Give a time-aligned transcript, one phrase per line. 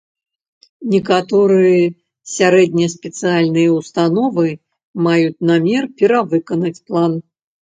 [0.93, 1.85] Некаторыя
[2.35, 4.49] сярэднеспецыяльныя ўстановы
[5.09, 7.11] маюць намер перавыканаць план.